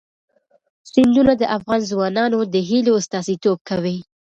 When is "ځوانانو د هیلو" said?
1.91-2.91